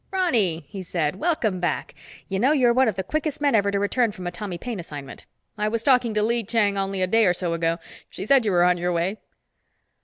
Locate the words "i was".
5.59-5.83